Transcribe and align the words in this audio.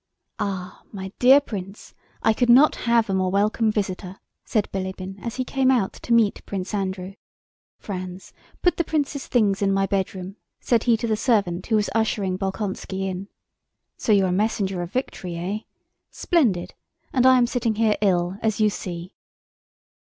"Ah, 0.39 0.81
my 0.91 1.11
dear 1.19 1.39
prince! 1.39 1.93
I 2.23 2.33
could 2.33 2.49
not 2.49 2.75
have 2.89 3.07
a 3.07 3.13
more 3.13 3.29
welcome 3.29 3.71
visitor," 3.71 4.19
said 4.43 4.67
Bilíbin 4.73 5.23
as 5.23 5.35
he 5.35 5.43
came 5.45 5.69
out 5.69 5.93
to 5.93 6.11
meet 6.11 6.43
Prince 6.47 6.73
Andrew. 6.73 7.13
"Franz, 7.77 8.33
put 8.63 8.77
the 8.77 8.83
prince's 8.83 9.27
things 9.27 9.61
in 9.61 9.71
my 9.71 9.85
bedroom," 9.85 10.37
said 10.59 10.85
he 10.85 10.97
to 10.97 11.05
the 11.05 11.15
servant 11.15 11.67
who 11.67 11.75
was 11.75 11.91
ushering 11.93 12.35
Bolkónski 12.35 13.01
in. 13.01 13.27
"So 13.95 14.11
you're 14.11 14.29
a 14.29 14.31
messenger 14.31 14.81
of 14.81 14.91
victory, 14.91 15.35
eh? 15.35 15.59
Splendid! 16.09 16.73
And 17.13 17.27
I 17.27 17.37
am 17.37 17.45
sitting 17.45 17.75
here 17.75 17.95
ill, 18.01 18.37
as 18.41 18.59
you 18.59 18.71
see." 18.71 19.13